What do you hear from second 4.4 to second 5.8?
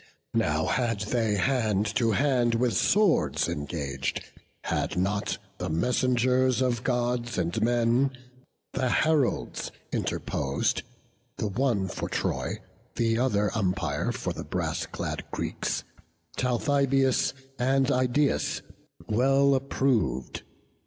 Had not the